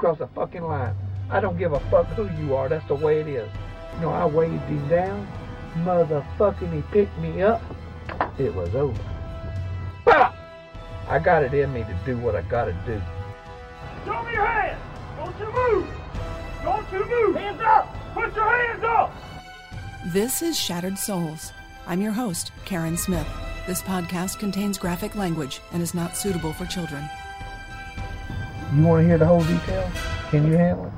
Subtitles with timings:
[0.00, 0.94] You crossed a fucking line.
[1.28, 2.70] I don't give a fuck who you are.
[2.70, 3.50] That's the way it is.
[3.96, 5.28] You know, I waved him down.
[5.74, 7.60] Motherfucking, he picked me up.
[8.38, 8.98] It was over.
[10.06, 10.32] Bah!
[11.06, 12.98] I got it in me to do what I gotta do.
[14.06, 14.80] Show me your hands!
[15.18, 15.88] Don't you move!
[16.62, 17.36] Don't you move!
[17.36, 17.94] Hands up!
[18.14, 19.14] Put your hands up!
[20.06, 21.52] This is Shattered Souls.
[21.86, 23.28] I'm your host, Karen Smith.
[23.66, 27.06] This podcast contains graphic language and is not suitable for children.
[28.74, 29.90] You want to hear the whole detail?
[30.30, 30.92] Can you handle it?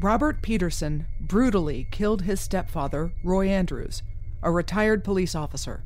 [0.00, 4.04] Robert Peterson brutally killed his stepfather, Roy Andrews,
[4.44, 5.82] a retired police officer.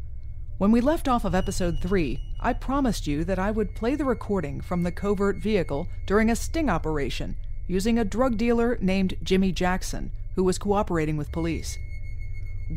[0.59, 4.05] When we left off of episode 3, I promised you that I would play the
[4.05, 9.51] recording from the covert vehicle during a sting operation using a drug dealer named Jimmy
[9.51, 11.79] Jackson, who was cooperating with police.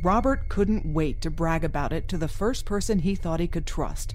[0.03, 3.65] Robert couldn't wait to brag about it to the first person he thought he could
[3.65, 4.13] trust.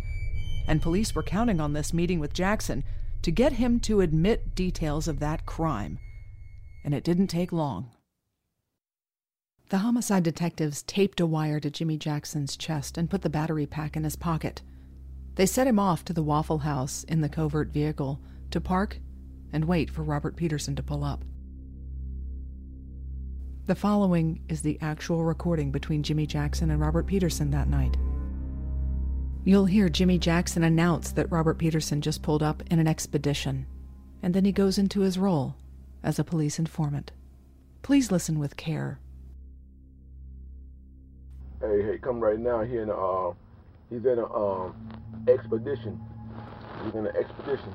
[0.66, 2.84] And police were counting on this meeting with Jackson
[3.22, 5.98] to get him to admit details of that crime.
[6.84, 7.90] And it didn't take long.
[9.70, 13.96] The homicide detectives taped a wire to Jimmy Jackson's chest and put the battery pack
[13.96, 14.62] in his pocket.
[15.36, 18.20] They set him off to the Waffle House in the covert vehicle
[18.50, 18.98] to park
[19.52, 21.24] and wait for Robert Peterson to pull up.
[23.70, 27.96] The following is the actual recording between Jimmy Jackson and Robert Peterson that night.
[29.44, 33.66] You'll hear Jimmy Jackson announce that Robert Peterson just pulled up in an expedition,
[34.24, 35.54] and then he goes into his role
[36.02, 37.12] as a police informant.
[37.82, 38.98] Please listen with care.
[41.60, 42.64] Hey, hey, come right now.
[42.64, 43.34] He in a, uh,
[43.88, 44.74] he's in a um
[45.28, 46.00] expedition.
[46.86, 47.70] He's in an expedition.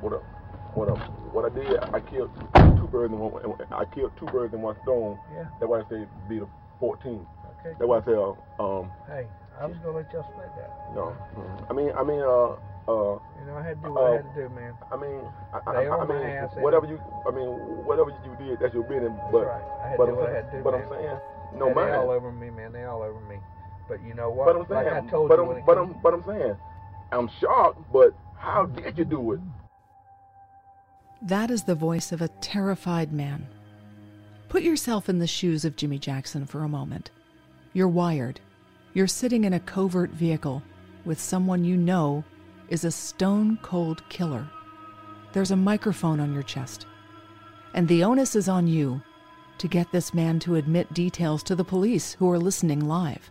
[0.00, 0.33] What up?
[0.74, 0.98] What up?
[1.32, 2.30] What I did, I killed
[2.78, 3.32] two birds in one.
[3.70, 5.18] I killed two birds in one stone.
[5.32, 5.46] Yeah.
[5.60, 6.48] That's why I say be the
[6.80, 7.26] 14.
[7.60, 7.74] Okay.
[7.78, 9.26] That's why I say, uh, um, Hey,
[9.60, 10.70] I was gonna let y'all split that.
[10.94, 11.14] no.
[11.38, 11.70] mm.
[11.70, 12.58] I mean, I mean, uh,
[12.90, 14.74] uh, You know, I had to do what I Uh, had to do, man.
[14.90, 15.20] I mean,
[15.54, 17.48] I, I, I, I mean, ass, whatever you, I mean,
[17.86, 19.12] whatever you did, that's your business.
[19.30, 19.62] But, right.
[19.82, 20.82] I had but to I'm do what I saying, had to do, but man.
[20.82, 21.18] I'm saying,
[21.54, 22.72] no And they all over me, man.
[22.72, 23.38] They all over me.
[23.88, 24.46] But you know what?
[24.46, 26.56] But I'm saying, like I told but you I'm, but I'm, but I'm saying,
[27.12, 27.80] I'm shocked.
[27.92, 29.40] But how did you do it?
[31.24, 33.46] That is the voice of a terrified man.
[34.50, 37.10] Put yourself in the shoes of Jimmy Jackson for a moment.
[37.72, 38.40] You're wired.
[38.92, 40.62] You're sitting in a covert vehicle
[41.06, 42.24] with someone you know
[42.68, 44.46] is a stone cold killer.
[45.32, 46.84] There's a microphone on your chest.
[47.72, 49.00] And the onus is on you
[49.56, 53.30] to get this man to admit details to the police who are listening live.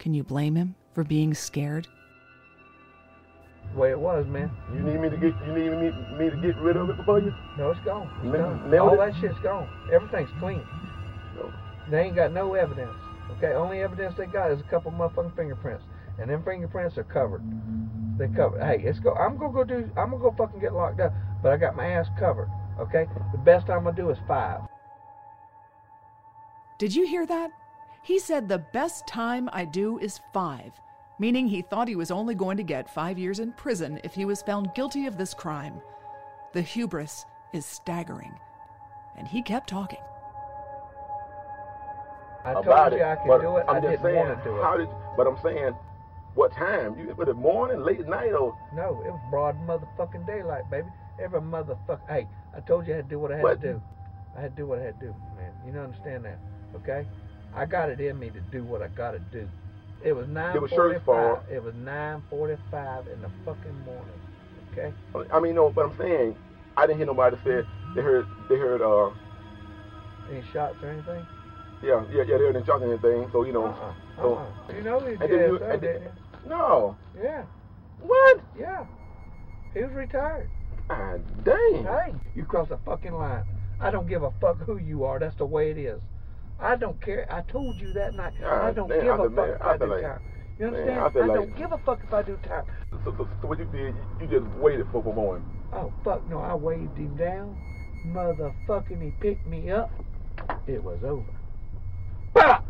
[0.00, 1.86] Can you blame him for being scared?
[3.72, 4.50] The way it was, man.
[4.72, 7.20] You need me to get, you need me, me to get rid of it for
[7.20, 7.34] you?
[7.58, 8.10] No, it's gone.
[8.16, 8.78] It's Ma- gone.
[8.78, 8.98] All it?
[8.98, 9.68] that shit's gone.
[9.92, 10.62] Everything's clean.
[11.36, 11.52] No.
[11.90, 12.94] They ain't got no evidence.
[13.36, 15.84] Okay, only evidence they got is a couple motherfucking fingerprints,
[16.18, 17.42] and them fingerprints are covered.
[18.18, 18.62] They covered.
[18.62, 19.14] Hey, it's go.
[19.14, 19.90] I'm gonna go do.
[19.96, 21.12] I'm gonna go fucking get locked up,
[21.42, 22.48] but I got my ass covered.
[22.78, 24.60] Okay, the best time I'm gonna do is five.
[26.78, 27.50] Did you hear that?
[28.02, 30.72] He said the best time I do is five,
[31.18, 34.24] meaning he thought he was only going to get five years in prison if he
[34.24, 35.80] was found guilty of this crime.
[36.52, 38.34] The hubris is staggering.
[39.16, 40.00] and he kept talking.
[42.44, 43.64] I told about you it, I could do it.
[43.68, 44.62] I'm I just didn't saying, want to do it.
[44.62, 44.88] how did?
[45.16, 45.72] But I'm saying,
[46.34, 46.98] what time?
[46.98, 50.88] You was it morning, late night, or No, it was broad motherfucking daylight, baby.
[51.22, 52.00] Every motherfucker.
[52.08, 53.60] Hey, I told you I had to do what I had What?
[53.62, 53.82] to do.
[54.36, 55.52] I had to do what I had to do, man.
[55.64, 56.38] You don't understand that,
[56.74, 57.06] okay?
[57.54, 59.48] I got it in me to do what I got to do.
[60.04, 61.44] It was nine It was Shirley's fault.
[61.50, 64.20] It was nine forty-five in the fucking morning,
[64.72, 64.92] okay?
[65.32, 65.70] I mean, no.
[65.70, 66.36] But I'm saying,
[66.76, 67.62] I didn't hear nobody say
[67.94, 69.10] they heard they heard uh
[70.30, 71.26] Any shots or anything?
[71.82, 73.28] yeah yeah yeah they heard them shouting anything.
[73.32, 73.92] So you know, Uh-uh.
[74.16, 74.74] so Uh-uh.
[74.74, 76.12] You know these and then you guys, didn't then,
[76.48, 76.96] no?
[77.20, 77.44] Yeah,
[78.02, 78.40] what?
[78.58, 78.84] yeah.
[79.72, 80.50] He was retired.
[80.90, 81.14] Ah,
[81.44, 81.84] dang.
[81.84, 83.44] Hey, you cross a fucking line.
[83.80, 85.18] I don't give a fuck who you are.
[85.18, 86.00] That's the way it is.
[86.64, 87.26] I don't care.
[87.32, 88.32] I told you that night.
[88.44, 90.20] Ah, I don't man, give I a fuck if I I, do like- time.
[90.58, 91.00] You man, understand?
[91.00, 92.64] I like- don't give a fuck if I do time.
[93.04, 93.94] So, so, so what you did?
[94.20, 95.44] You just waited for for morning.
[95.72, 96.38] Oh fuck no!
[96.38, 97.56] I waved him down.
[98.06, 99.90] Motherfucking, he picked me up.
[100.66, 101.24] It was over.
[102.34, 102.60] Bah!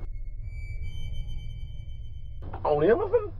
[2.64, 3.32] On Emerson?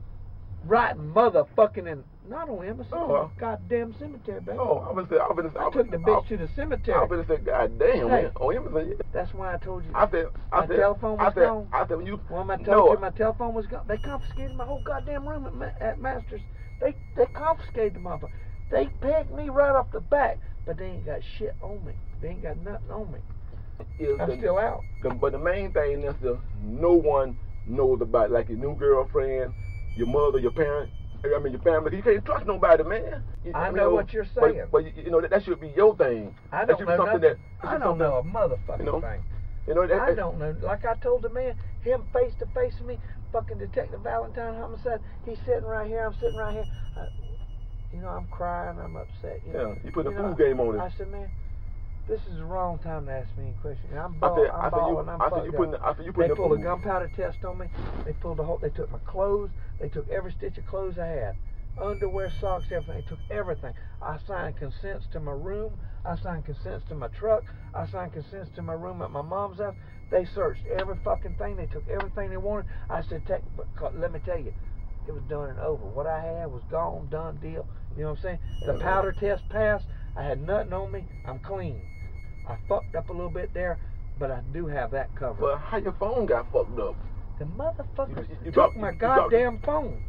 [0.65, 2.93] Right, motherfucking, and not on Emerson.
[2.93, 4.57] Oh, on uh, goddamn cemetery, baby.
[4.59, 6.97] Oh, I was say I was I took the bitch to the cemetery.
[6.97, 8.29] I was say, God damn, Hey.
[8.39, 8.95] On Emerson.
[9.13, 9.91] That's why I told you.
[9.93, 11.67] I said, I My said, telephone I was said, gone.
[11.73, 13.97] I said, when you When I told no, you uh, my telephone was gone, they
[13.97, 16.41] confiscated my whole goddamn room at, Ma- at Masters.
[16.79, 18.29] They they confiscated the motherfucker.
[18.69, 21.93] They pegged me right off the back, but they ain't got shit on me.
[22.21, 23.19] They ain't got nothing on me.
[23.99, 24.83] is I'm the- still out.
[25.01, 27.37] the- but the main thing is the no one
[27.67, 29.53] knows about like your new girlfriend,
[29.95, 30.91] your mother, your parent.
[31.35, 31.95] I mean your family.
[31.95, 33.23] You can't trust nobody, man.
[33.43, 34.65] You- I you know what you're saying.
[34.71, 36.35] But, you, you know that, that should be your thing.
[36.51, 37.21] I don't know something nothing.
[37.21, 37.37] that.
[37.63, 39.23] I don't know a motherfucking you know, thing.
[39.67, 40.01] You know that.
[40.01, 40.55] I don't know.
[40.61, 42.99] Like I told the man, him face to face with me,
[43.31, 44.99] fucking Detective Valentine homicide.
[45.25, 46.05] He's sitting right here.
[46.05, 46.65] I'm sitting right here.
[46.97, 47.07] I,
[47.93, 48.77] you know, I'm crying.
[48.79, 49.41] I'm upset.
[49.47, 50.79] You know, Yeah, you put a fool game on it.
[50.79, 51.29] I said, man,
[52.07, 53.87] this is the wrong time to ask me any questions.
[53.91, 55.09] And I'm I said, I'm I said, you, balling.
[55.09, 57.11] I'm I said, you putting, the- I said, you They putting the pulled a gunpowder
[57.15, 57.67] test on me.
[58.05, 58.57] They pulled the whole.
[58.57, 59.49] They took my clothes.
[59.79, 61.35] They took every stitch of clothes I had,
[61.81, 63.01] underwear, socks, everything.
[63.01, 63.73] They took everything.
[64.01, 65.77] I signed consents to my room.
[66.05, 67.43] I signed consents to my truck.
[67.73, 69.75] I signed consents to my room at my mom's house.
[70.11, 71.55] They searched every fucking thing.
[71.57, 72.67] They took everything they wanted.
[72.89, 74.53] I said, take, but let me tell you,
[75.07, 75.83] it was done and over.
[75.85, 77.67] What I had was gone, done deal.
[77.97, 78.39] You know what I'm saying?
[78.65, 79.85] The powder test passed.
[80.15, 81.05] I had nothing on me.
[81.25, 81.81] I'm clean.
[82.47, 83.79] I fucked up a little bit there,
[84.19, 85.41] but I do have that covered.
[85.41, 86.95] But how your phone got fucked up?
[87.39, 90.01] The motherfuckers You- you took dropped- my you goddamn phone.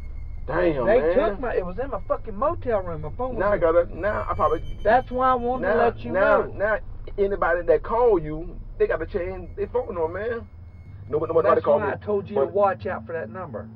[0.46, 1.14] Damn, they man.
[1.30, 1.54] took my.
[1.56, 3.02] It was in my fucking motel room.
[3.02, 3.38] My phone was.
[3.40, 3.88] Now I gotta.
[3.92, 4.62] Now I probably.
[4.84, 6.46] That's why I wanted now, to let you now, know.
[6.52, 6.78] Now now
[7.18, 10.46] anybody that call you, they gotta change their phone on, man.
[11.08, 11.92] Nobody, nobody That's call why me.
[11.92, 13.68] I told you to watch out for that number.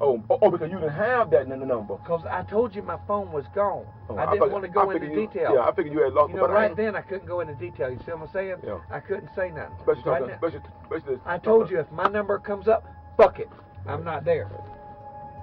[0.00, 1.94] Oh, oh, oh, because you didn't have that in the number.
[1.96, 3.86] Because I told you my phone was gone.
[4.10, 5.54] Oh, I didn't want to go into you- detail.
[5.54, 7.26] Yeah, I figured you had lost You know, but I right ain't- then I couldn't
[7.26, 7.90] go into detail.
[7.90, 8.56] You see what I'm saying?
[8.64, 8.78] Yeah.
[8.90, 9.76] I couldn't say nothing.
[9.78, 11.20] Especially, Right now- especially, especially.
[11.24, 12.84] I told you if my number comes up,
[13.16, 13.48] fuck it.
[13.86, 14.50] I'm not there.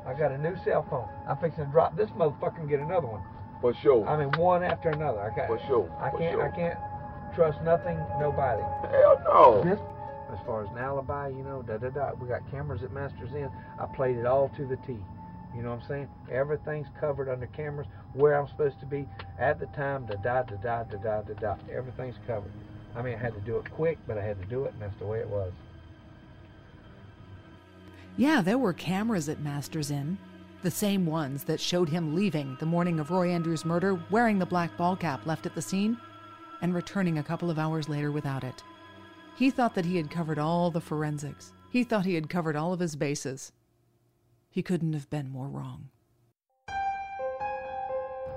[0.05, 1.07] I got a new cell phone.
[1.27, 3.21] I'm fixing to drop this motherfucker and get another one.
[3.61, 4.07] For sure.
[4.07, 5.21] I mean, one after another.
[5.21, 5.47] I can't.
[5.47, 6.33] For sure, I for can't.
[6.33, 6.43] sure.
[6.43, 6.79] I can't
[7.35, 8.63] trust nothing, nobody.
[8.91, 9.63] Hell no.
[9.63, 9.79] This,
[10.31, 12.11] as far as an alibi, you know, da da da.
[12.19, 13.49] We got cameras at Masters Inn.
[13.79, 14.97] I played it all to the T.
[15.55, 16.09] You know what I'm saying?
[16.31, 19.07] Everything's covered under cameras where I'm supposed to be
[19.37, 20.05] at the time.
[20.05, 21.55] Da da da da da da da.
[21.71, 22.51] Everything's covered.
[22.95, 24.81] I mean, I had to do it quick, but I had to do it, and
[24.81, 25.51] that's the way it was.
[28.17, 30.17] Yeah, there were cameras at Masters Inn.
[30.61, 34.45] The same ones that showed him leaving the morning of Roy Andrews' murder wearing the
[34.45, 35.97] black ball cap left at the scene
[36.61, 38.63] and returning a couple of hours later without it.
[39.35, 41.53] He thought that he had covered all the forensics.
[41.69, 43.51] He thought he had covered all of his bases.
[44.49, 45.89] He couldn't have been more wrong.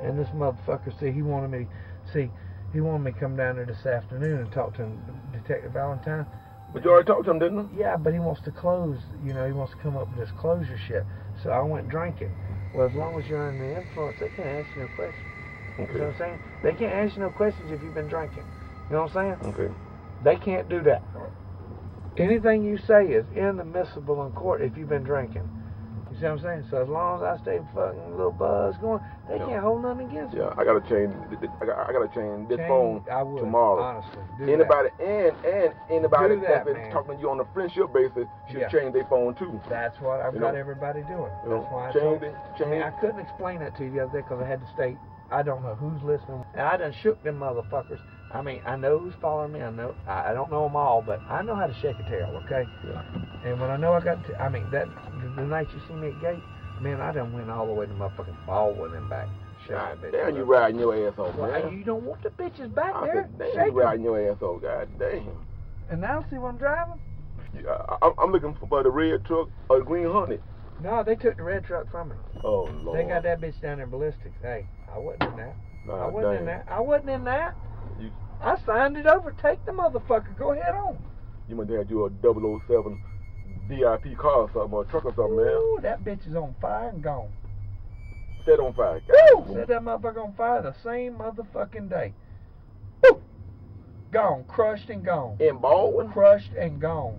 [0.02, 1.66] And this motherfucker, see, he wanted me,
[2.12, 2.30] see,
[2.72, 4.88] he wanted me to come down there this afternoon and talk to
[5.32, 6.26] Detective Valentine.
[6.72, 7.70] But you already talked to him, didn't you?
[7.78, 8.98] Yeah, but he wants to close.
[9.24, 11.04] You know, he wants to come up with this closure shit.
[11.42, 12.32] So I went drinking.
[12.74, 15.26] Well, as long as you're under the influence, they can't ask you no questions.
[15.78, 16.38] You know what I'm saying?
[16.62, 18.44] They can't ask you no questions if you've been drinking.
[18.88, 19.54] You know what I'm saying?
[19.54, 19.74] Okay.
[20.24, 21.02] They can't do that.
[22.16, 25.42] Anything you say is inadmissible in court if you've been drinking.
[26.12, 26.64] You see what I'm saying?
[26.70, 29.46] So as long as I stay fucking a little buzz going, they Yeah.
[29.46, 30.40] can't hold nothing against me.
[30.40, 31.12] Yeah, I gotta change.
[31.60, 33.82] I got, I gotta change this Change- phone I would, tomorrow.
[33.82, 34.22] honestly.
[34.38, 38.60] Do anybody and and anybody that, that's talking to you on a friendship basis should
[38.60, 38.68] Yeah.
[38.68, 39.60] change their phone too.
[39.68, 41.32] That's what I've You got know, everybody doing.
[41.42, 43.84] you know, That's why I change told, it, I mean, I couldn't explain that to
[43.84, 44.96] you the other day because I had to state
[45.32, 46.44] I don't know who's listening.
[46.52, 47.98] And I done shook them motherfuckers.
[48.34, 49.62] I mean, I know who's following me.
[49.62, 52.10] I know I, I don't know them all, but I know how to shake a
[52.10, 52.42] tail.
[52.44, 52.68] Okay.
[52.86, 53.02] Yeah.
[53.44, 54.88] And when I know I got, to, I mean that
[55.20, 56.42] the, the night you see me at gate,
[56.80, 59.28] man, I done went all the way to motherfucking Baldwin and back.
[59.68, 60.48] God damn, you up.
[60.48, 61.72] riding your ass off, Well, man.
[61.72, 63.30] you don't want the bitches back I there.
[63.38, 65.30] damn, Shake you riding your ass off, god damn.
[65.88, 67.00] And now see what I'm driving?
[67.56, 70.38] You- I, I'm, looking for, the red truck or the green honey.
[70.82, 72.16] No, they took the red truck from me.
[72.42, 72.98] Oh, Lord.
[72.98, 74.36] They got that bitch down in ballistics.
[74.42, 75.56] Hey, I wasn't in that.
[75.86, 76.46] Nah, I wasn't in damn.
[76.46, 76.66] that.
[76.68, 77.54] I wasn't in that.
[78.00, 78.10] You-
[78.40, 79.34] I signed it over.
[79.42, 80.36] Take the motherfucker.
[80.36, 80.98] Go ahead on.
[81.48, 82.98] You must have you a 007
[83.68, 85.46] VIP car or something, or a truck or something, man.
[85.46, 87.28] Ooh, that bitch is on fire and gone.
[88.44, 89.00] Set on fire.
[89.34, 92.12] Ooh, Set that motherfucker on fire the same motherfucking day.
[93.02, 93.20] Woo!
[94.12, 95.36] Gone, crushed and gone.
[95.40, 96.10] In Baldwin?
[96.12, 97.16] Crushed and gone.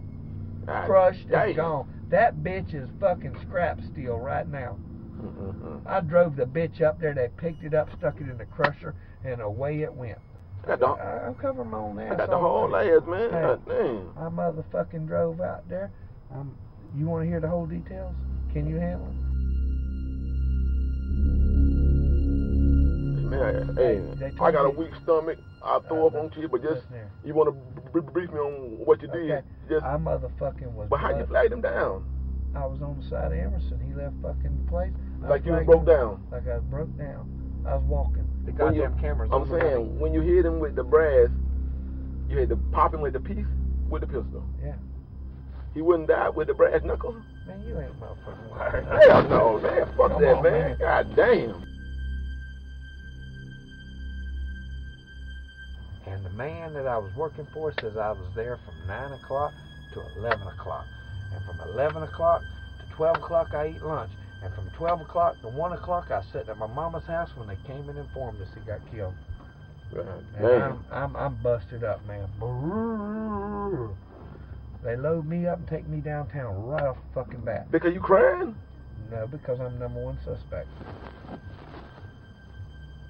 [0.66, 1.88] God Crushed and gone.
[2.10, 4.78] That bitch is fucking scrap steel right now.
[5.22, 5.82] Mm-mm-mm.
[5.86, 7.14] I drove the bitch up there.
[7.14, 10.20] They picked it up, stuck it in the crusher, and away it went.
[10.66, 12.14] I got the, I, I'm covering my own ass.
[12.14, 12.92] I got the whole day.
[12.92, 13.30] ass, man.
[13.32, 13.42] Hey.
[13.42, 14.18] God damn.
[14.18, 15.92] I motherfucking drove out there.
[16.34, 16.58] Um,
[16.98, 18.16] you want to hear the whole details?
[18.52, 19.16] Can you handle it?
[23.30, 25.38] Man, Hey, hey, I got a weak stomach.
[25.64, 26.84] I'll throw Uh, up on you, but just
[27.24, 29.32] you want to brief me on what you did.
[29.32, 29.42] Okay.
[29.70, 30.88] Just, I motherfucking was.
[30.90, 32.06] but how you flagged him down?
[32.56, 33.80] I was on the side of Emerson.
[33.86, 34.94] He left fucking the place.
[35.24, 36.24] I Like you broke him down.
[36.32, 37.64] Like I was broke down.
[37.68, 38.25] I was walking.
[38.46, 39.30] The When you- cameras.
[39.34, 41.30] I'm saying when you hit him with the brass,
[42.30, 43.46] you had to pop him with the piece
[43.90, 44.44] with the pistol.
[44.64, 44.76] Yeah.
[45.74, 47.22] He wouldn't die with the brass knuckles.
[47.48, 49.02] Man, you ain't motherfucking.
[49.10, 49.86] Hell no, man.
[49.98, 50.54] Fuck Come that, on, man.
[50.54, 50.78] man.
[50.80, 51.64] God damn.
[56.08, 59.54] And the man that I was working for says I was there from 9 o'clock
[59.94, 60.86] to 11 o'clock.
[61.34, 64.12] And from 11 o'clock to 12 o'clock, I eat lunch.
[64.46, 67.58] And from 12 o'clock to 1 o'clock, I sat at my mama's house when they
[67.66, 69.16] came and informed us he got killed.
[69.92, 70.46] God And.
[70.46, 72.28] I'm, I'm, I'm busted up, man.
[74.84, 77.72] They load me up and take me downtown right off the fucking bat.
[77.72, 78.56] Because you crying?
[79.10, 80.68] No, because I'm number one suspect.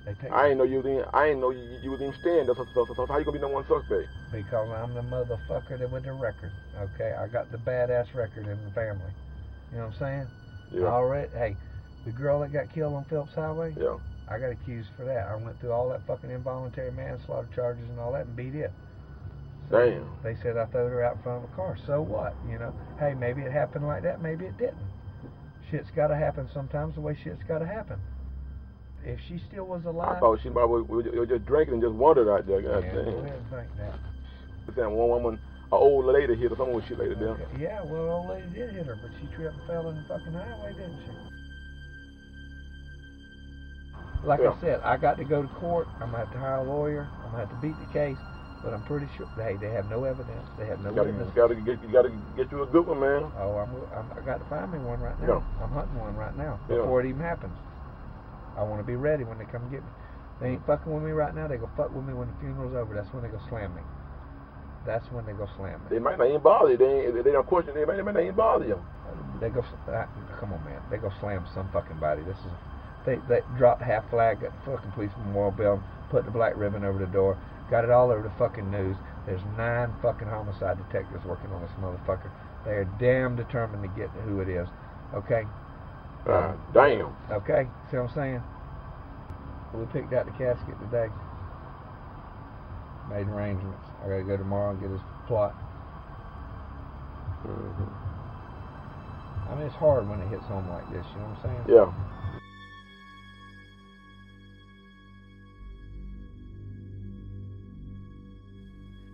[0.06, 2.14] They take I ain't know you was in, I ain't know you, you was in
[2.14, 2.48] stand.
[2.48, 4.08] So, so, so how you gonna be number one suspect?
[4.32, 6.52] because I'm the motherfucker that with the record.
[6.80, 9.12] Okay, I got the badass record in the family.
[9.72, 10.28] You know what I'm saying?
[10.72, 10.86] Yeah.
[10.86, 11.56] Already, hey,
[12.06, 13.98] the girl that got killed on Phillips Highway, Yeah.
[14.28, 15.28] I got accused for that.
[15.28, 18.72] I went through all that fucking involuntary manslaughter charges and all that and beat it.
[19.72, 20.08] Damn.
[20.24, 21.78] They said I threw her out in front of a car.
[21.86, 22.36] So what?
[22.50, 24.22] You know, hey, maybe it happened like that.
[24.22, 24.78] Maybe it didn't.
[25.70, 28.00] Shit's got to happen sometimes the way shit's got to happen.
[29.04, 30.18] If she still was alive.
[30.18, 32.62] I thought she probably was, just drinking and just wandered out there.
[32.62, 33.14] God yeah, go damn.
[33.20, 34.76] ahead and think that.
[34.76, 35.40] Saying one woman,
[35.72, 36.58] an old lady hit her.
[36.58, 37.18] some old shit like that.
[37.18, 40.04] Okay, Yeah, well, old lady did hit her, but she tripped and fell in the
[40.08, 41.12] fucking highway, didn't she?
[44.28, 44.52] Like Yeah.
[44.58, 45.88] I said, I got to go to court.
[46.02, 47.08] I'm gonna have to hire a lawyer.
[47.24, 48.18] I'm gonna have to beat the case,
[48.64, 49.28] but I'm pretty sure.
[49.38, 50.48] Hey, they have no evidence.
[50.58, 53.00] They have no You gotta, you gotta get, you gotta get you a good one,
[53.00, 53.30] man.
[53.38, 54.18] Oh, I'm, I'm.
[54.18, 55.44] I got to find me one right now.
[55.44, 55.64] Yeah.
[55.64, 56.78] I'm hunting one right now Yeah.
[56.78, 57.54] before it even happens.
[58.58, 59.90] I want to be ready when they come get me.
[60.42, 61.48] They ain't fucking with me right now.
[61.48, 62.96] They go fuck with me when the funeral's over.
[62.96, 63.82] That's when they go slam me.
[64.86, 65.82] That's when they go slam.
[65.90, 66.78] They might not even bother you.
[66.78, 67.74] They ain't, they don't question.
[67.74, 68.80] They might, they might not even bother you.
[69.42, 69.62] They go.
[69.90, 70.06] Uh,
[70.40, 70.82] come on, man.
[70.90, 72.22] They go slam some fucking body.
[72.24, 72.54] This is.
[73.06, 75.84] They they dropped half flag at the fucking police memorial building.
[76.10, 77.38] Put the black ribbon over the door.
[77.70, 78.96] Got it all over the fucking news.
[79.26, 82.30] There's nine fucking homicide detectives working on this motherfucker.
[82.64, 84.68] They are damn determined to get to who it is.
[85.14, 85.44] Okay.
[86.26, 87.16] God damn.
[87.32, 87.68] Okay.
[87.90, 88.44] See what I'm saying?
[89.74, 91.10] We picked out the casket today.
[93.10, 93.88] Made arrangements.
[94.04, 95.54] I gotta go tomorrow and get his plot.
[97.46, 97.90] Mhm.
[99.48, 101.06] I mean, it's hard when it hits home like this.
[101.14, 101.78] You know what I'm saying?
[101.78, 101.94] Yeah.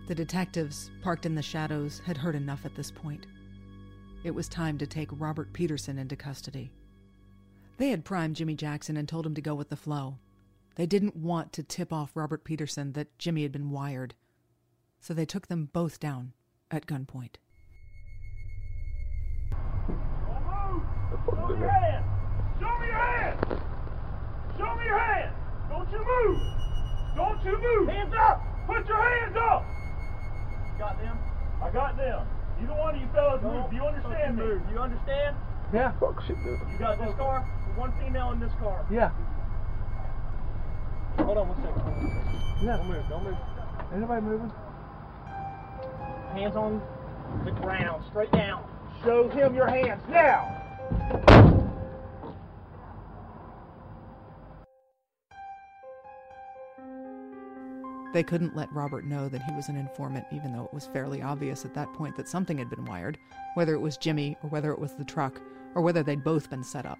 [0.08, 3.26] The detectives, parked in the shadows, had heard enough at this point.
[4.24, 6.72] It was time to take Robert Peterson into custody.
[7.76, 10.18] They had primed Jimmy Jackson and told him to go with the flow.
[10.74, 14.14] They didn't want to tip off Robert Peterson that Jimmy had been wired.
[15.00, 16.32] So they took them both down
[16.70, 17.36] at gunpoint.
[20.26, 20.82] Don't move.
[21.26, 21.82] Show me your that?
[21.82, 22.04] hand.
[22.60, 23.62] Show me your hand.
[24.56, 25.34] Show me your hand.
[25.68, 26.40] Don't you move.
[27.16, 27.88] Don't you move.
[27.88, 28.42] Hands up.
[28.66, 29.64] Put your hands up.
[30.78, 31.18] Got them?
[31.62, 32.26] I got them.
[32.62, 33.70] Either one of you fellas move.
[33.70, 34.44] Do you understand me?
[34.44, 35.36] Do you understand?
[35.74, 35.92] Yeah.
[36.00, 36.36] Fuck shit.
[36.44, 36.60] This.
[36.72, 37.42] You got this car?
[37.76, 38.86] One female in this car.
[38.90, 39.10] Yeah.
[41.18, 42.66] Hold on one second.
[42.66, 42.76] Yeah.
[42.76, 43.04] Don't move.
[43.08, 43.36] Don't move.
[43.92, 44.52] Ain't nobody moving.
[46.32, 46.82] Hands on
[47.44, 48.04] the ground.
[48.10, 48.64] Straight down.
[49.04, 50.58] Show him your hands now.
[58.12, 61.22] They couldn't let Robert know that he was an informant, even though it was fairly
[61.22, 63.16] obvious at that point that something had been wired,
[63.54, 65.40] whether it was Jimmy or whether it was the truck
[65.74, 66.98] or whether they'd both been set up.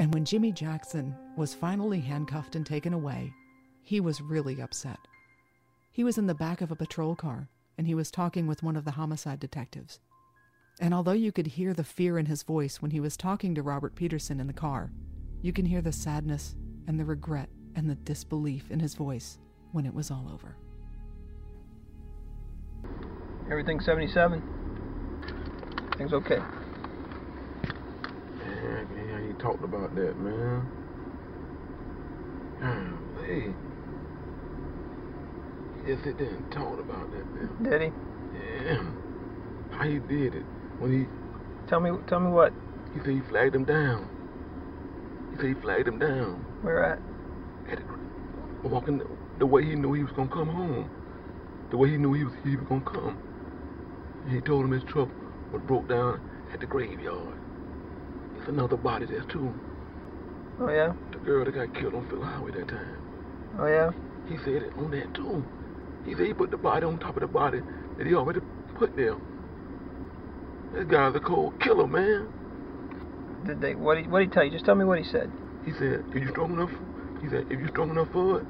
[0.00, 3.34] And when Jimmy Jackson was finally handcuffed and taken away,
[3.82, 4.96] he was really upset.
[5.92, 8.76] He was in the back of a patrol car and he was talking with one
[8.76, 10.00] of the homicide detectives.
[10.80, 13.62] And although you could hear the fear in his voice when he was talking to
[13.62, 14.90] Robert Peterson in the car,
[15.42, 19.38] you can hear the sadness and the regret and the disbelief in his voice
[19.72, 20.56] when it was all over.
[23.50, 24.42] Everything 77?
[25.98, 26.38] Things okay.
[29.42, 30.68] Man, man, he talked about that, man.
[33.26, 33.54] Hey.
[35.80, 37.48] He just sit there and talked about that, man.
[37.62, 37.92] Did he?
[38.66, 38.82] Yeah.
[39.70, 40.44] How he did it.
[40.78, 41.06] When he
[41.68, 42.52] Tell me tell me what?
[42.92, 44.08] he said he flagged him down.
[45.30, 46.44] He said he flagged him down.
[46.62, 46.98] Where at?
[47.70, 49.06] At the, walking the,
[49.38, 50.90] the way he knew he was gonna come home.
[51.70, 53.16] The way he knew he was he was gonna come.
[54.24, 55.08] And he told him his truck
[55.52, 56.20] was broke down
[56.52, 57.38] at the graveyard.
[58.50, 59.54] Another body there too.
[60.58, 60.92] Oh yeah?
[61.12, 62.96] The girl that got killed on Phil Highway that time.
[63.56, 63.92] Oh yeah?
[64.28, 65.44] He said it on that too.
[66.04, 67.60] He said he put the body on top of the body
[67.96, 68.40] that he already
[68.74, 69.14] put there.
[70.74, 72.26] This guy's a cold killer, man.
[73.46, 74.50] Did they what did what did he tell you?
[74.50, 75.30] Just tell me what he said.
[75.64, 76.72] He said, "If you strong enough,"
[77.22, 78.46] he said, "If you strong enough for it."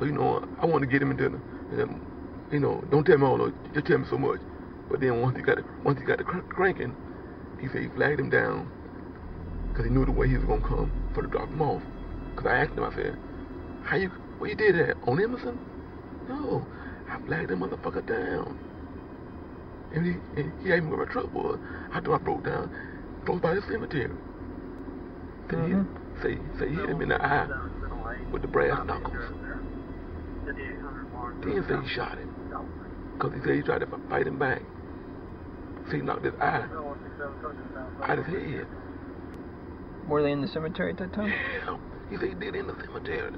[0.00, 1.28] So you know, I want to get him into
[1.70, 2.00] the, and,
[2.50, 4.40] you know, don't tell me all, the- just tell me so much.
[4.90, 6.96] But then once he got it, once he got the cr- cranking,
[7.60, 8.68] he said he flagged him down
[9.76, 11.82] because he knew the way he was gonna come for to drop him off.
[12.34, 13.18] Because I asked him, I said,
[13.84, 14.08] "How you?
[14.38, 15.58] Where you did that on Emerson?"
[16.30, 16.66] No,
[17.10, 18.58] I flagged that motherfucker down.
[19.92, 21.58] And he, and he asked me where my truck was.
[21.92, 22.70] I thought I broke down
[23.26, 24.16] close by the cemetery.
[25.50, 26.22] Say, he, mm-hmm.
[26.22, 27.46] say, say he hit him in the eye
[28.32, 29.14] with the brass knuckles.
[31.42, 32.34] Then say he shot him.
[33.12, 34.62] Because he said he tried to fight him back.
[35.90, 36.66] See, he knocked his eye
[38.02, 38.66] out of his head.
[40.08, 41.28] Were they in the cemetery at that time?
[41.28, 41.76] Yeah.
[42.10, 43.32] He said he did in the cemetery.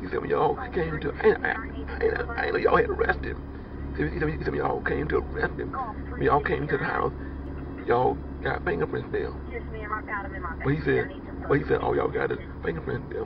[0.00, 1.56] He said when y'all came to, I, I,
[2.40, 3.42] I, I, know y'all had arrested him.
[3.96, 5.72] He said, he said, he said when y'all came to arrest him.
[6.10, 7.12] When y'all came to the house,
[7.86, 9.32] y'all got fingerprints there.
[10.64, 11.08] But he said,
[11.48, 13.24] but he said, oh y'all got his fingerprints there.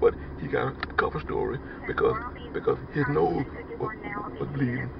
[0.00, 2.16] But he got a cover story because
[2.52, 3.44] because his nose
[3.78, 3.90] was,
[4.40, 4.90] was bleeding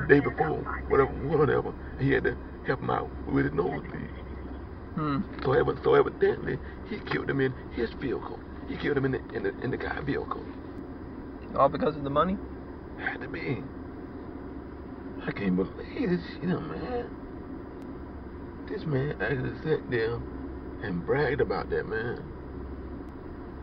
[0.00, 1.74] the day before, whatever, whatever.
[2.00, 4.25] He had to help him out with his nose bleed.
[4.96, 5.18] Hmm.
[5.44, 8.40] So, ev- so evidently, he killed him in his vehicle.
[8.66, 10.42] He killed him in the in the, in the guy's vehicle.
[11.54, 12.38] All because of the money?
[12.98, 13.62] Had to be.
[15.26, 17.10] I can't believe this, you know, man.
[18.70, 20.18] This man actually sat there
[20.82, 22.24] and bragged about that, man.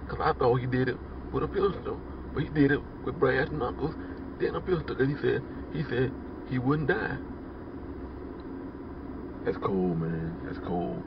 [0.07, 0.97] Cause I thought he did it
[1.31, 1.99] with a pistol,
[2.33, 3.95] but he did it with brass knuckles,
[4.39, 4.95] then a pistol.
[4.95, 5.43] Cause he said
[5.73, 6.11] he said
[6.47, 7.17] he wouldn't die.
[9.45, 10.37] That's cold, man.
[10.45, 11.03] That's cold.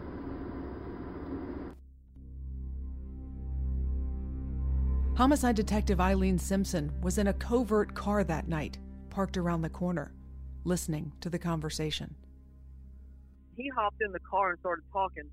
[5.17, 8.77] Homicide Detective Eileen Simpson was in a covert car that night,
[9.09, 10.13] parked around the corner,
[10.65, 12.15] listening to the conversation.
[13.57, 15.25] he hopped in the car and started talking.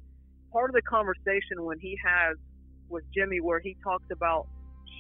[0.54, 2.38] Part of the conversation when he has
[2.88, 4.48] with Jimmy, where he talks about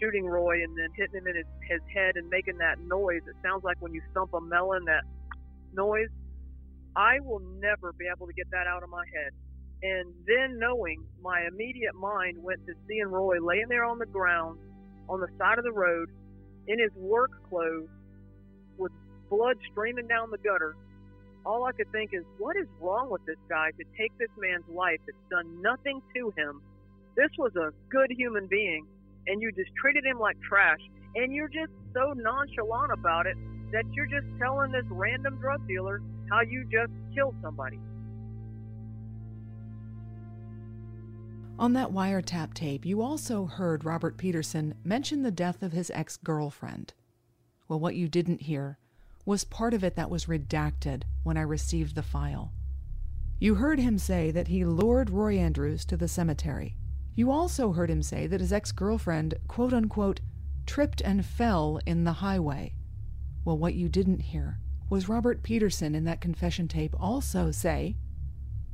[0.01, 3.21] shooting Roy and then hitting him in his, his head and making that noise.
[3.25, 5.05] It sounds like when you stump a melon, that
[5.73, 6.09] noise.
[6.97, 9.31] I will never be able to get that out of my head.
[9.81, 14.59] And then knowing my immediate mind went to seeing Roy laying there on the ground
[15.09, 16.09] on the side of the road
[16.67, 17.89] in his work clothes
[18.77, 18.91] with
[19.29, 20.75] blood streaming down the gutter
[21.45, 24.63] all I could think is, what is wrong with this guy to take this man's
[24.69, 26.61] life that's done nothing to him?
[27.15, 28.85] This was a good human being,
[29.27, 30.79] and you just treated him like trash.
[31.15, 33.37] And you're just so nonchalant about it
[33.71, 37.79] that you're just telling this random drug dealer how you just killed somebody.
[41.63, 46.17] On that wiretap tape, you also heard Robert Peterson mention the death of his ex
[46.17, 46.93] girlfriend.
[47.69, 48.77] Well, what you didn't hear
[49.25, 52.51] was part of it that was redacted when I received the file.
[53.39, 56.75] You heard him say that he lured Roy Andrews to the cemetery.
[57.15, 60.19] You also heard him say that his ex girlfriend, quote unquote,
[60.65, 62.73] tripped and fell in the highway.
[63.45, 67.95] Well, what you didn't hear was Robert Peterson in that confession tape also say,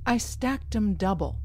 [0.08, 1.40] I stacked 'em double.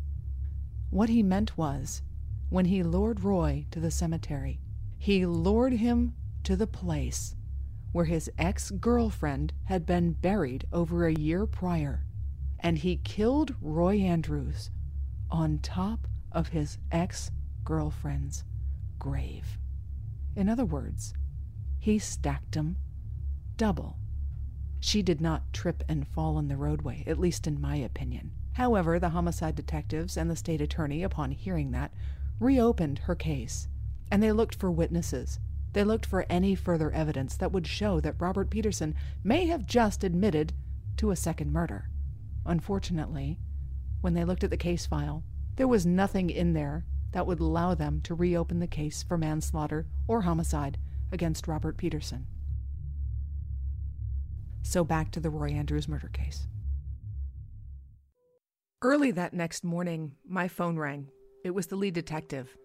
[0.94, 2.02] What he meant was,
[2.50, 4.60] when he lured Roy to the cemetery,
[4.96, 7.34] he lured him to the place
[7.90, 12.06] where his ex girlfriend had been buried over a year prior,
[12.60, 14.70] and he killed Roy Andrews
[15.32, 17.32] on top of his ex
[17.64, 18.44] girlfriend's
[19.00, 19.58] grave.
[20.36, 21.12] In other words,
[21.80, 22.76] he stacked him
[23.56, 23.96] double.
[24.78, 28.30] She did not trip and fall in the roadway, at least in my opinion.
[28.54, 31.92] However, the homicide detectives and the state attorney, upon hearing that,
[32.40, 33.68] reopened her case,
[34.10, 35.40] and they looked for witnesses.
[35.72, 40.04] They looked for any further evidence that would show that Robert Peterson may have just
[40.04, 40.52] admitted
[40.98, 41.90] to a second murder.
[42.46, 43.38] Unfortunately,
[44.00, 45.24] when they looked at the case file,
[45.56, 49.86] there was nothing in there that would allow them to reopen the case for manslaughter
[50.06, 50.78] or homicide
[51.10, 52.26] against Robert Peterson.
[54.62, 56.46] So back to the Roy Andrews murder case.
[58.82, 61.08] Early that next morning, my phone rang.
[61.44, 62.56] It was the lead detective.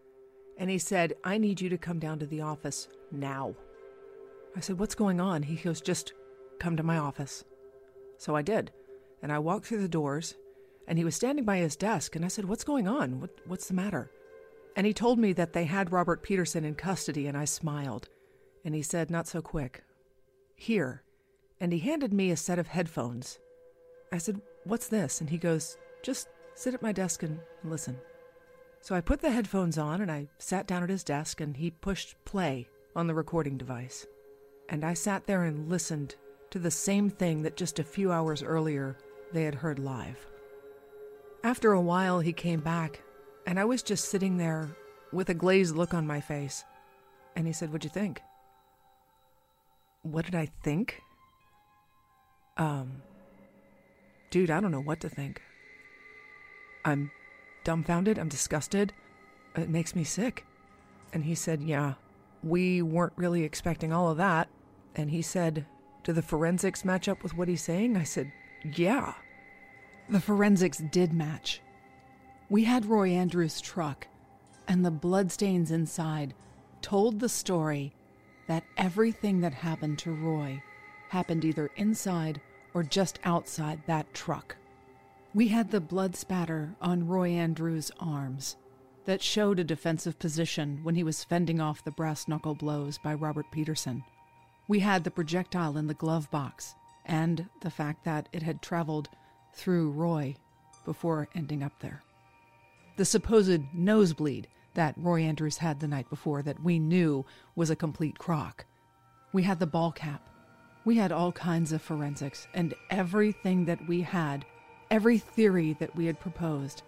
[0.58, 3.56] And he said, I need you to come down to the office now.
[4.56, 5.44] I said, What's going on?
[5.44, 6.14] He goes, Just
[6.60, 7.46] come to my office.
[8.18, 8.72] So I did.
[9.22, 10.36] And I walked through the doors,
[10.88, 12.16] and he was standing by his desk.
[12.16, 13.22] And I said, What's going on?
[13.22, 14.12] What, what's the matter?
[14.76, 18.10] And he told me that they had Robert Peterson in custody, and I smiled.
[18.66, 19.84] And he said, Not so quick.
[20.56, 21.04] Here.
[21.62, 23.40] And he handed me a set of headphones.
[24.12, 25.22] I said, What's this?
[25.22, 27.98] And he goes, Just sit at my desk and listen.
[28.82, 31.72] So I put the headphones on and I sat down at his desk and he
[31.72, 34.06] pushed play on the recording device.
[34.70, 36.16] And I sat there and listened
[36.52, 38.98] to the same thing that just a few hours earlier
[39.34, 40.26] they had heard live.
[41.44, 43.02] After a while, he came back
[43.46, 44.70] and I was just sitting there
[45.12, 46.64] with a glazed look on my face.
[47.36, 48.22] And he said, What'd you think?
[50.04, 51.02] What did I think?
[52.58, 53.02] Um,
[54.30, 55.42] dude, I don't know what to think.
[56.90, 57.12] I'm
[57.64, 58.20] dumbfounded.
[58.20, 58.94] I'm disgusted.
[59.56, 60.46] It makes me sick.
[61.14, 61.94] And he said, Yeah,
[62.44, 64.50] we weren't really expecting all of that.
[64.96, 65.66] And he said,
[66.04, 67.98] Do the forensics match up with what he's saying?
[67.98, 68.32] I said,
[68.64, 69.14] Yeah.
[70.10, 71.62] The forensics did match.
[72.50, 74.08] We had Roy Andrews' truck,
[74.68, 76.34] and the bloodstains inside
[76.82, 77.94] told the story
[78.48, 80.64] that everything that happened to Roy
[81.10, 82.42] happened either inside
[82.74, 84.56] or just outside that truck.
[85.34, 88.58] We had the blood spatter on Roy Andrews' arms
[89.06, 93.14] that showed a defensive position when he was fending off the brass knuckle blows by
[93.14, 94.04] Robert Peterson.
[94.68, 96.74] We had the projectile in the glove box
[97.06, 99.10] and the fact that it had traveled
[99.54, 100.36] through Roy
[100.84, 102.02] before ending up there.
[102.98, 107.24] The supposed nosebleed that Roy Andrews had the night before that we knew
[107.56, 108.66] was a complete crock.
[109.32, 110.28] We had the ball cap.
[110.86, 114.44] We had all kinds of forensics, and everything that we had
[114.92, 116.82] Every theory that we had proposed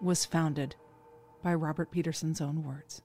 [0.00, 0.76] was founded
[1.42, 3.02] by Robert Peterson's own words.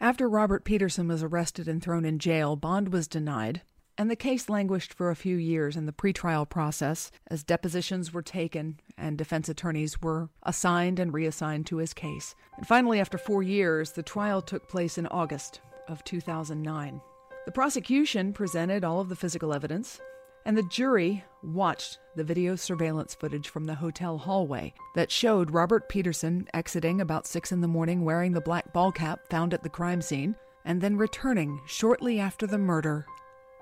[0.00, 3.62] After Robert Peterson was arrested and thrown in jail, bond was denied,
[3.98, 8.22] and the case languished for a few years in the pretrial process as depositions were
[8.22, 12.34] taken and defense attorneys were assigned and reassigned to his case.
[12.56, 17.00] And finally, after four years, the trial took place in August of 2009.
[17.44, 20.00] The prosecution presented all of the physical evidence,
[20.44, 25.88] and the jury watched the video surveillance footage from the hotel hallway that showed Robert
[25.88, 29.68] Peterson exiting about 6 in the morning wearing the black ball cap found at the
[29.68, 33.06] crime scene and then returning shortly after the murder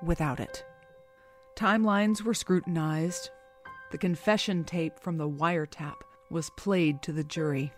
[0.03, 0.65] without it.
[1.57, 3.31] Timelines were scrutinized.
[3.91, 5.97] The confession tape from the wiretap
[6.31, 7.73] was played to the jury,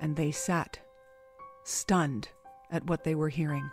[0.00, 0.78] and they sat
[1.64, 2.28] stunned
[2.70, 3.68] at what they were hearing.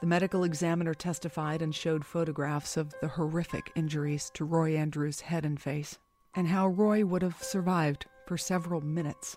[0.00, 5.44] The medical examiner testified and showed photographs of the horrific injuries to Roy Andrews' head
[5.44, 5.98] and face,
[6.34, 9.36] and how Roy would have survived for several minutes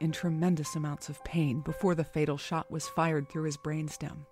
[0.00, 4.24] in tremendous amounts of pain before the fatal shot was fired through his brainstem.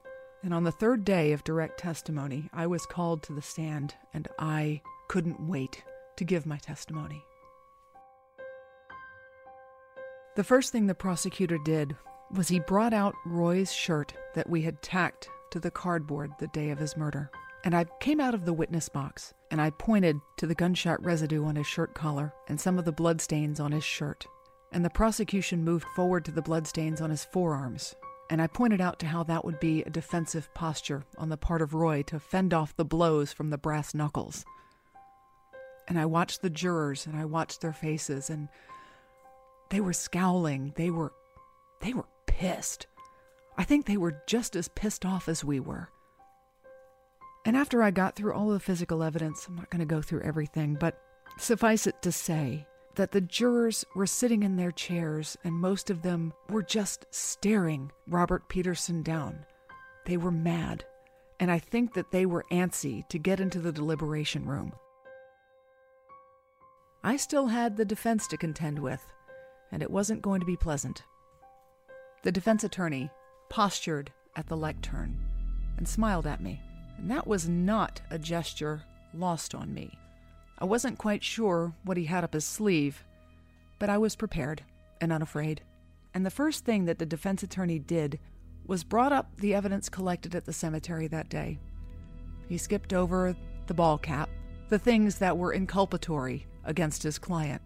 [0.42, 4.28] And on the third day of direct testimony, I was called to the stand, and
[4.38, 5.84] I couldn't wait
[6.16, 7.22] to give my testimony.
[10.36, 11.96] The first thing the prosecutor did
[12.34, 16.70] was he brought out Roy's shirt that we had tacked to the cardboard the day
[16.70, 17.30] of his murder.
[17.64, 21.44] And I came out of the witness box and I pointed to the gunshot residue
[21.44, 24.26] on his shirt collar and some of the bloodstains on his shirt.
[24.72, 27.94] And the prosecution moved forward to the bloodstains on his forearms.
[28.28, 31.62] And I pointed out to how that would be a defensive posture on the part
[31.62, 34.44] of Roy to fend off the blows from the brass knuckles.
[35.88, 38.48] And I watched the jurors and I watched their faces and
[39.70, 40.72] they were scowling.
[40.76, 41.12] They were
[41.80, 42.87] they were pissed.
[43.59, 45.88] I think they were just as pissed off as we were.
[47.45, 50.23] And after I got through all the physical evidence, I'm not going to go through
[50.23, 51.01] everything, but
[51.38, 52.66] suffice it to say
[52.97, 57.90] that the jurors were sitting in their chairs and most of them were just staring
[58.09, 59.47] Robert Peterson down.
[60.07, 60.85] They were mad,
[61.38, 64.73] and I think that they were antsy to get into the deliberation room.
[67.05, 69.05] I still had the defense to contend with,
[69.71, 71.05] and it wasn't going to be pleasant.
[72.23, 73.11] The defense attorney,
[73.48, 75.18] postured at the lectern
[75.76, 76.61] and smiled at me.
[76.98, 78.82] And that was not a gesture
[79.12, 79.98] lost on me.
[80.59, 83.04] I wasn't quite sure what he had up his sleeve,
[83.78, 84.62] but I was prepared
[85.00, 85.61] and unafraid.
[86.14, 88.18] And the first thing that the defense attorney did
[88.66, 91.59] was brought up the evidence collected at the cemetery that day.
[92.48, 94.30] He skipped over the ball cap,
[94.68, 97.61] the things that were inculpatory against his client,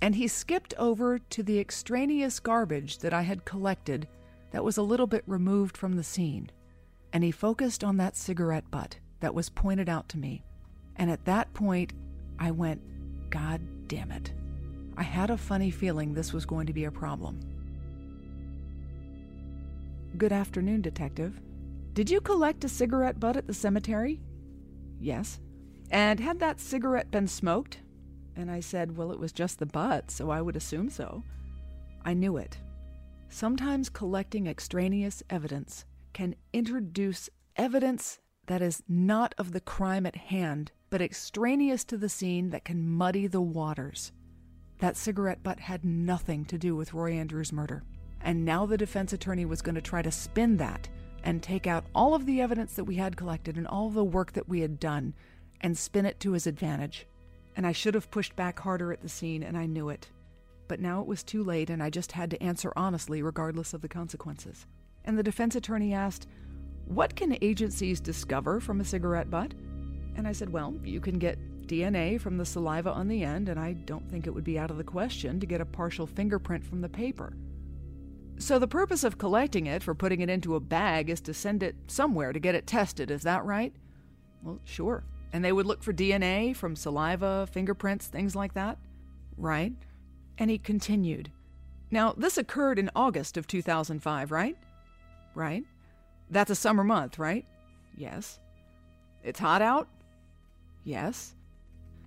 [0.00, 4.08] and he skipped over to the extraneous garbage that I had collected
[4.50, 6.50] that was a little bit removed from the scene.
[7.12, 10.44] And he focused on that cigarette butt that was pointed out to me.
[10.96, 11.92] And at that point,
[12.38, 12.80] I went,
[13.30, 14.32] God damn it.
[14.96, 17.40] I had a funny feeling this was going to be a problem.
[20.16, 21.40] Good afternoon, Detective.
[21.94, 24.20] Did you collect a cigarette butt at the cemetery?
[25.00, 25.40] Yes.
[25.90, 27.78] And had that cigarette been smoked?
[28.36, 31.22] And I said, Well, it was just the butt, so I would assume so.
[32.04, 32.58] I knew it.
[33.32, 40.72] Sometimes collecting extraneous evidence can introduce evidence that is not of the crime at hand,
[40.90, 44.10] but extraneous to the scene that can muddy the waters.
[44.80, 47.84] That cigarette butt had nothing to do with Roy Andrews' murder.
[48.20, 50.88] And now the defense attorney was going to try to spin that
[51.22, 54.32] and take out all of the evidence that we had collected and all the work
[54.32, 55.14] that we had done
[55.60, 57.06] and spin it to his advantage.
[57.56, 60.08] And I should have pushed back harder at the scene, and I knew it.
[60.70, 63.80] But now it was too late, and I just had to answer honestly, regardless of
[63.80, 64.68] the consequences.
[65.04, 66.28] And the defense attorney asked,
[66.84, 69.52] What can agencies discover from a cigarette butt?
[70.14, 73.58] And I said, Well, you can get DNA from the saliva on the end, and
[73.58, 76.64] I don't think it would be out of the question to get a partial fingerprint
[76.64, 77.32] from the paper.
[78.38, 81.64] So, the purpose of collecting it for putting it into a bag is to send
[81.64, 83.74] it somewhere to get it tested, is that right?
[84.44, 85.02] Well, sure.
[85.32, 88.78] And they would look for DNA from saliva, fingerprints, things like that?
[89.36, 89.72] Right.
[90.40, 91.30] And he continued.
[91.92, 94.56] Now, this occurred in August of 2005, right?
[95.34, 95.64] Right.
[96.30, 97.44] That's a summer month, right?
[97.96, 98.40] Yes.
[99.22, 99.88] It's hot out?
[100.82, 101.36] Yes.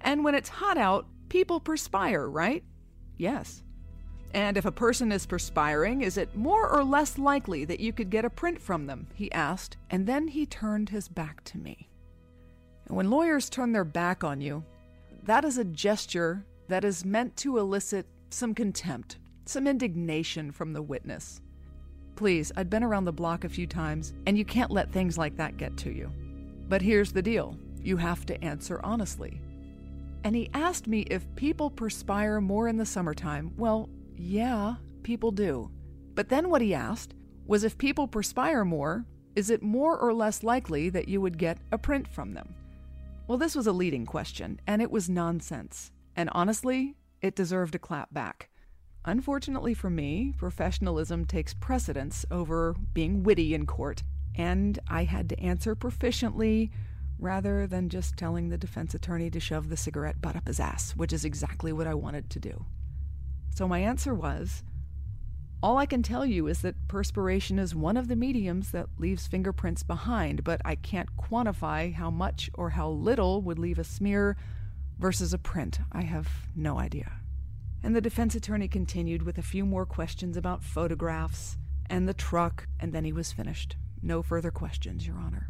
[0.02, 2.64] And when it's hot out, people perspire, right?
[3.18, 3.64] Yes.
[4.34, 8.10] And if a person is perspiring, is it more or less likely that you could
[8.10, 9.08] get a print from them?
[9.14, 11.88] He asked, and then he turned his back to me.
[12.88, 14.64] And when lawyers turn their back on you,
[15.24, 20.82] that is a gesture that is meant to elicit some contempt, some indignation from the
[20.82, 21.42] witness.
[22.16, 25.36] Please, I'd been around the block a few times, and you can't let things like
[25.38, 26.12] that get to you.
[26.70, 29.42] But here's the deal you have to answer honestly.
[30.24, 33.52] And he asked me if people perspire more in the summertime.
[33.58, 35.70] Well, yeah, people do.
[36.16, 37.14] But then what he asked
[37.46, 41.58] was if people perspire more, is it more or less likely that you would get
[41.72, 42.56] a print from them?
[43.28, 45.92] Well, this was a leading question, and it was nonsense.
[46.16, 48.50] And honestly, it deserved a clap back.
[49.06, 54.04] Unfortunately for me, professionalism takes precedence over being witty in court,
[54.36, 56.70] and I had to answer proficiently
[57.18, 60.92] rather than just telling the defense attorney to shove the cigarette butt up his ass,
[60.92, 62.66] which is exactly what I wanted to do.
[63.56, 64.64] So my answer was
[65.62, 69.28] all I can tell you is that perspiration is one of the mediums that leaves
[69.28, 74.36] fingerprints behind, but I can't quantify how much or how little would leave a smear
[75.04, 75.82] versus a print.
[75.92, 77.12] I have no idea.
[77.84, 81.58] And the defense attorney continued with a few more questions about photographs
[81.90, 83.76] and the truck, and then he was finished.
[84.02, 85.50] No further questions, Your Honor.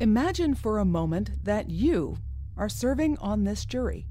[0.00, 2.16] Imagine for a moment that you
[2.56, 4.06] are serving on this jury.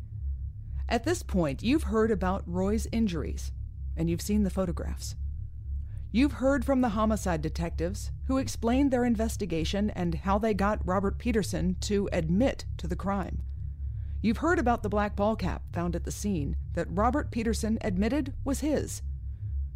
[0.87, 3.51] At this point, you've heard about Roy's injuries
[3.97, 5.15] and you've seen the photographs.
[6.11, 11.17] You've heard from the homicide detectives who explained their investigation and how they got Robert
[11.17, 13.41] Peterson to admit to the crime.
[14.21, 18.33] You've heard about the black ball cap found at the scene that Robert Peterson admitted
[18.43, 19.01] was his.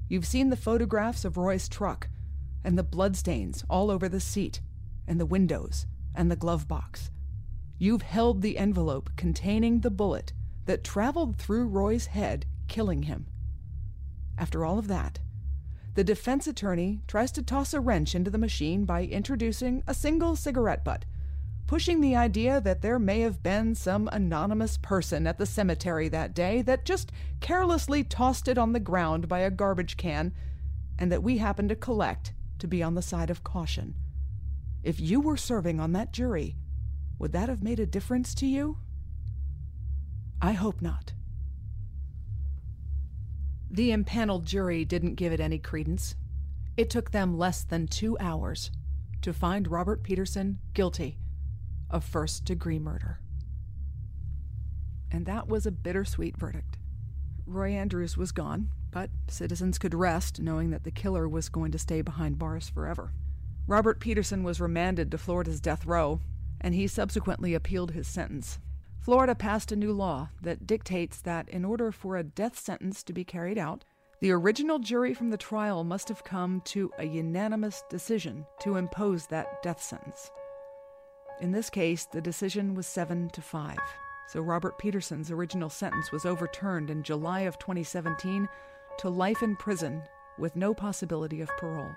[0.08, 2.10] You've seen the photographs of Roy's truck
[2.64, 4.62] and the bloodstains all over the seat
[5.08, 7.10] and the windows and the glove box.
[7.80, 10.32] You've held the envelope containing the bullet
[10.66, 13.26] that traveled through Roy's head, killing him.
[14.38, 15.20] After all of that,
[15.96, 20.36] the defense attorney tries to toss a wrench into the machine by introducing a single
[20.36, 21.06] cigarette butt,
[21.68, 26.34] pushing the idea that there may have been some anonymous person at the cemetery that
[26.34, 30.32] day that just carelessly tossed it on the ground by a garbage can,
[31.00, 33.96] and that we happened to collect to be on the side of caution.
[34.84, 36.56] If you were serving on that jury,
[37.18, 38.78] would that have made a difference to you?
[40.42, 41.14] I hope not.
[43.72, 46.16] The impaneled jury didn't give it any credence.
[46.78, 48.70] It took them less than two hours
[49.22, 51.18] to find Robert Peterson guilty
[51.90, 53.20] of first degree murder.
[55.12, 56.78] And that was a bittersweet verdict.
[57.46, 61.80] Roy Andrews was gone, but citizens could rest knowing that the killer was going to
[61.80, 63.14] stay behind bars forever.
[63.68, 66.22] Robert Peterson was remanded to Florida's death row,
[66.62, 68.60] and he subsequently appealed his sentence.
[69.00, 73.14] Florida passed a new law that dictates that in order for a death sentence to
[73.14, 73.84] be carried out,
[74.22, 79.28] the original jury from the trial must have come to a unanimous decision to impose
[79.28, 80.32] that death sentence.
[81.42, 83.78] In this case, the decision was 7 to 5.
[84.28, 88.48] So Robert Peterson's original sentence was overturned in July of 2017
[89.00, 90.02] to life in prison
[90.38, 91.92] with no possibility of parole.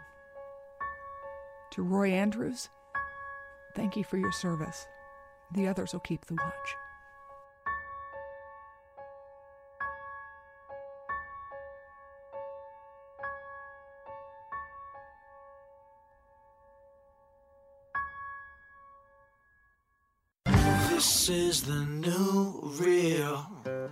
[1.73, 2.69] To Roy Andrews,
[3.75, 4.87] thank you for your service.
[5.55, 6.88] The others will keep the watch.
[21.29, 23.47] This is the new real.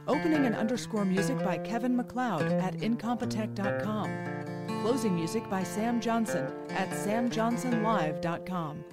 [0.08, 4.80] Opening and underscore music by Kevin MacLeod at Incompetech.com.
[4.80, 8.84] Closing music by Sam Johnson at SamJohnsonLive.com.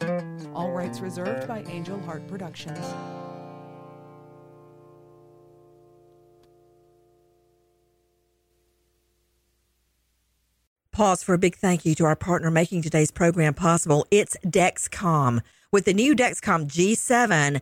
[0.54, 2.86] All rights reserved by Angel Heart Productions.
[10.92, 14.06] Pause for a big thank you to our partner making today's program possible.
[14.12, 15.40] It's Dexcom.
[15.72, 17.62] With the new Dexcom G7,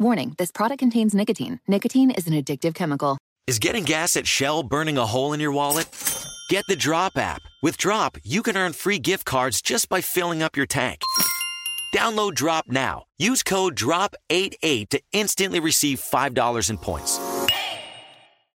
[0.00, 1.58] Warning this product contains nicotine.
[1.66, 3.18] Nicotine is an addictive chemical.
[3.48, 5.88] Is getting gas at Shell burning a hole in your wallet?
[6.50, 7.42] Get the Drop app.
[7.64, 11.00] With Drop, you can earn free gift cards just by filling up your tank.
[11.92, 13.06] Download Drop now.
[13.18, 17.18] Use code DROP88 to instantly receive $5 in points.